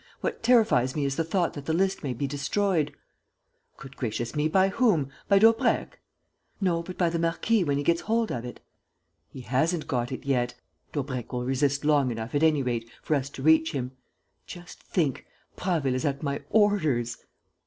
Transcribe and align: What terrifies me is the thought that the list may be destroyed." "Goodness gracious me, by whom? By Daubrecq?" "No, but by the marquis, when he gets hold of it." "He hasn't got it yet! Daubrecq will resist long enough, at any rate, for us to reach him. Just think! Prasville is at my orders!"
What 0.21 0.41
terrifies 0.41 0.95
me 0.95 1.05
is 1.05 1.15
the 1.15 1.23
thought 1.23 1.53
that 1.53 1.67
the 1.67 1.73
list 1.73 2.01
may 2.01 2.13
be 2.13 2.25
destroyed." 2.25 2.91
"Goodness 3.77 3.99
gracious 3.99 4.35
me, 4.35 4.47
by 4.47 4.69
whom? 4.69 5.09
By 5.27 5.37
Daubrecq?" 5.37 5.99
"No, 6.59 6.81
but 6.81 6.97
by 6.97 7.11
the 7.11 7.19
marquis, 7.19 7.63
when 7.63 7.77
he 7.77 7.83
gets 7.83 8.01
hold 8.01 8.31
of 8.31 8.43
it." 8.43 8.61
"He 9.29 9.41
hasn't 9.41 9.87
got 9.87 10.11
it 10.11 10.25
yet! 10.25 10.55
Daubrecq 10.91 11.31
will 11.31 11.45
resist 11.45 11.85
long 11.85 12.09
enough, 12.09 12.33
at 12.33 12.41
any 12.41 12.63
rate, 12.63 12.89
for 13.03 13.13
us 13.13 13.29
to 13.29 13.43
reach 13.43 13.73
him. 13.73 13.91
Just 14.47 14.81
think! 14.81 15.27
Prasville 15.55 15.93
is 15.93 16.03
at 16.05 16.23
my 16.23 16.41
orders!" 16.49 17.17